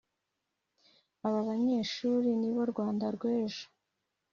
[1.25, 3.65] Aba (abanyeshuli) nibo Rwanda rw’ejo